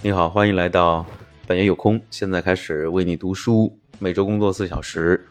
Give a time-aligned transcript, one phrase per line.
[0.00, 1.04] 你好，欢迎来到
[1.44, 2.00] 本爷有空。
[2.08, 5.26] 现在开始为你读书，每周工作四小时。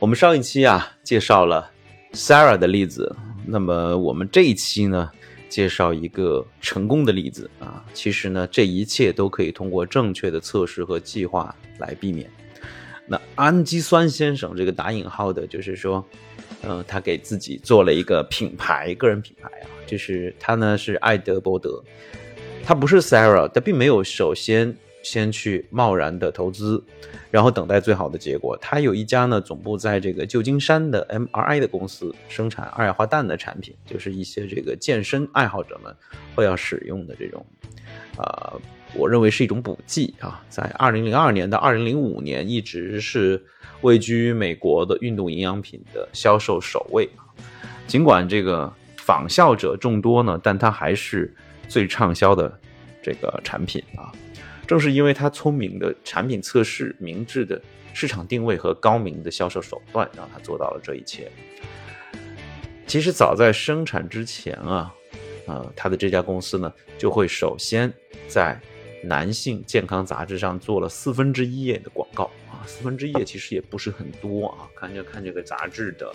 [0.00, 1.70] 我们上一期啊介绍了
[2.14, 3.14] Sarah 的例子，
[3.46, 5.08] 那么我们这一期呢
[5.48, 7.84] 介绍一个成功的例子啊。
[7.94, 12.28] 其实呢，这一切都可以通过正确的测试和计划来避免。
[13.06, 16.04] 那氨基酸先生这个打引号的，就是说，
[16.62, 21.80] 呃，他给自己做了一个品牌，个人品牌啊，就是他呢是艾德伯德。
[22.64, 26.84] 他不是 Sarah，他并没有首先先去贸然的投资，
[27.30, 28.58] 然后等待最好的结果。
[28.60, 35.96] 他有一家呢总部在这个旧金山的 MRI 的公司，生产二氧化氮的产品，就是一些这个健身爱好者们
[36.34, 37.46] 会要使用的这种，
[38.18, 38.52] 啊，
[38.92, 40.44] 我认为是一种补剂啊。
[40.50, 43.42] 在二零零二年到二零零五年，一直是
[43.80, 47.08] 位居美国的运动营养品的销售首位。
[47.86, 51.34] 尽管这个仿效者众多呢，但他还是。
[51.68, 52.58] 最畅销的
[53.02, 54.10] 这个产品啊，
[54.66, 57.60] 正是因为它聪明的产品测试、明智的
[57.92, 61.30] 市场定位和高明的销售手段，让它做到了这一切。
[62.86, 64.92] 其实早在生产之前啊，
[65.46, 67.92] 呃，他的这家公司呢，就会首先
[68.26, 68.58] 在
[69.04, 76.10] 男性健康杂志上做了四分之一页的广告啊，四分之一页其实也不是很多啊，看就看这个杂志的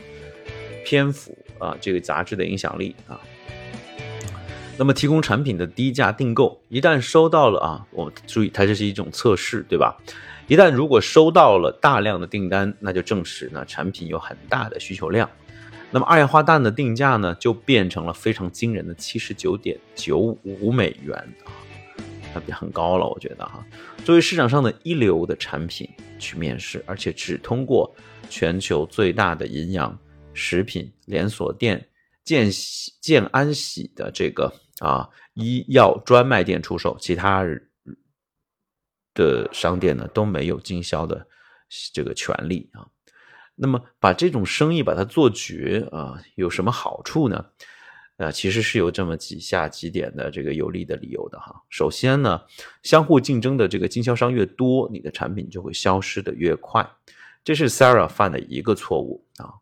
[0.84, 3.22] 篇幅啊，这个杂志的影响力啊。
[4.78, 9.96] 那么提供产品的低价订购，一旦收到了啊，我注意它这是一种测试，对吧？
[10.48, 15.30] 一旦如果收到了大量的订单，那就证实呢产品有很大的需求量。
[15.92, 21.16] 那么二氧化氮的定价呢，就变成了非常惊人的七十九点九五美元
[21.46, 21.54] 啊，
[22.34, 23.64] 那比很高了，我觉得哈。
[24.04, 25.88] 作为市场上的一流的产品
[26.18, 27.96] 去面试，而且只通过
[28.28, 29.98] 全球最大的营养
[30.34, 31.86] 食品连锁店
[32.24, 32.50] 健
[33.02, 34.54] 健安喜的这个。
[34.80, 37.46] 啊，医药专卖店出售，其他
[39.14, 41.26] 的商店呢都没有经销的
[41.94, 42.88] 这个权利啊。
[43.56, 47.46] 那么把这种生意把它做绝啊，有什么好处呢？
[48.18, 51.64] 啊，其实是有这么几下几点的这个有利的理由的哈。
[51.70, 52.42] 首先呢，
[52.82, 56.86] 相互竞争的这个经销商越多，你的产品就会消失的越快，
[57.44, 59.54] 这是 Sarah 犯的一个错误啊。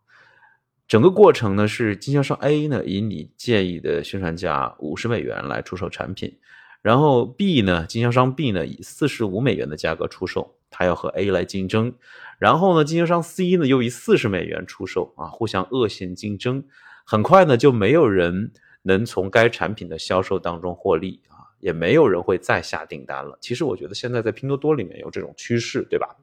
[0.91, 6.37] 整个过程呢是经销商 A 呢以你建议的宣传价五十美元来出售产品，
[6.81, 11.93] 然后 B 呢经销商 B 呢以四十五美元的价格出售，他要和 A 来竞争，
[12.37, 16.61] 然后呢经销商 C 呢又以四十美元出售啊，互相恶性竞争，
[17.05, 23.37] 很快呢就没有人能从该产品的销售当中获利啊，也没有人会再下订单了。
[23.39, 26.17] 其实我觉得现在在拼多多里面有这种趋势，对吧？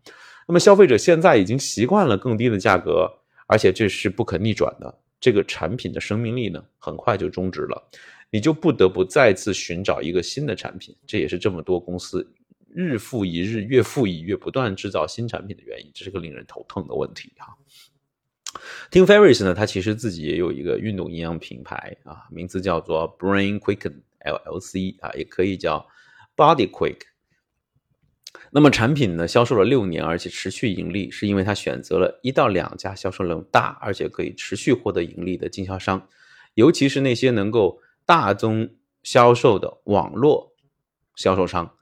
[0.47, 3.11] 那么消费者现在已经习惯了更低的价格。
[3.49, 7.91] 而且这是不可逆转的，这个产品的生命力呢，很快就终止了，
[8.31, 10.95] 你就不得不再次寻找一个新的产品。
[11.07, 12.31] 这也是这么多公司
[12.69, 15.91] 日复一日、月复一月不断制造新产品的原因。
[15.95, 17.57] 这是个令人头疼的问题哈。
[18.91, 25.89] Tim Ferriss 呢，他其实自己也有一个运动营养品牌啊，名字叫做 Brain Quicken LLC 啊，也可以叫
[26.37, 27.01] Body Quick。
[28.51, 36.07] 那么产品呢销售了六年，而且持续盈利，是因为他选择了一到两家销售量大，而且可以持续获得盈利的经销商，
[36.55, 38.71] 尤其是那些能够大宗
[39.03, 40.53] 销售的网络
[41.17, 41.75] 销售商，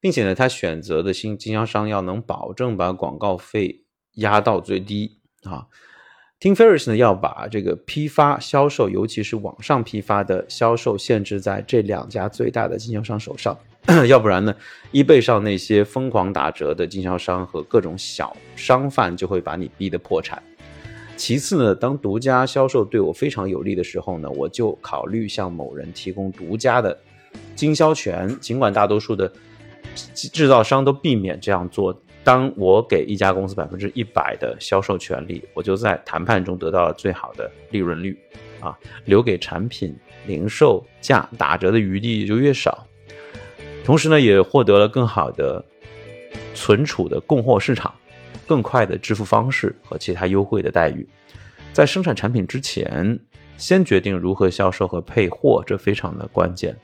[0.00, 3.84] 并且呢，他选择的新经销商要能保证把广告费
[4.14, 5.66] 压到最低啊。
[6.40, 13.58] Tim Ferriss 呢要把这个批发销售，尤其是网上批发的销售限制在这两家最大的经销商手上。
[14.06, 14.54] 要不然呢
[14.92, 20.40] ，eBay 上那些疯狂打折的经销商和各种小商贩就会把你逼得破产。
[21.16, 26.96] 其次呢，当独家销售对我非常有利的时候呢，我就考虑向某人提供独家的
[27.56, 28.34] 经销权。
[28.40, 29.30] 尽管大多数的
[30.14, 38.16] 制造商都避免这样做，当我给一家公司百分之一百的销售权利，我就在谈判中得到了最好的利润率。
[38.60, 39.96] 啊，留给产品
[40.26, 42.86] 零售价打折的余地就越少。
[43.84, 45.64] 同时呢，也获得了更好的
[46.54, 47.92] 存储的供货市场、
[48.46, 51.06] 更快的支付方式和其他优惠的待遇。
[51.72, 53.18] 在生产产品之前，
[53.56, 56.76] 先决定如何销售和配货，这非常的关键。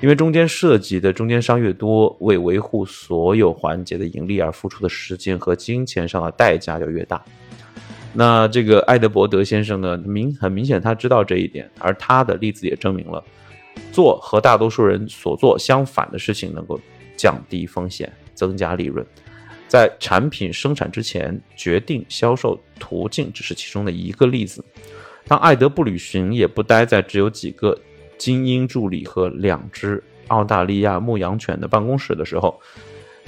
[0.00, 7.22] 因为中间涉及的中间商越多，为维护所有环节的盈利而付出的时间和金钱上的代价就越大。
[8.12, 13.22] 那这个艾德伯德先生呢，明很明显他知道这一点，而他的例子也证明了。
[13.92, 16.80] 做和大多数人所做相反的事情，能够
[17.16, 19.06] 降低风险、增加利润。
[19.68, 24.62] 在产品生产之前决定销售途径，只是其中的一个例子。
[25.26, 27.78] 当爱德不旅行，也不待在只有几个
[28.18, 32.60] 精英助理和两只澳大利亚牧羊犬的办公室的时候，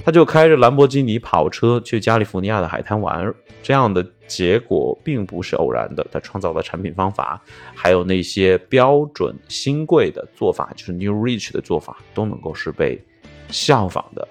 [0.05, 3.33] 他就开着兰博基尼跑车去加利福尼亚的海滩玩。
[3.63, 7.41] 这样的结果并不是偶然的，他创造的产品方法，
[7.73, 13.03] 还有那些标准新贵的做法，就是 New Rich 的做法，都能够是被
[13.49, 14.27] 效仿的。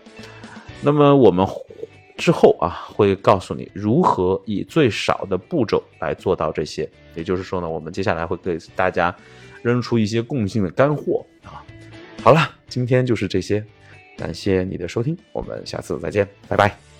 [0.81, 1.45] 那么我们
[2.17, 6.89] 之后啊，会告诉你如何以最少的步骤来做到这些。
[7.17, 9.13] 也就是说呢，我们接下来会给大家
[9.63, 11.59] 扔出一些共性的干货啊。
[12.23, 13.65] 好了，今天就是这些，
[14.17, 16.94] 感谢你的收听，我们下次再见，拜拜。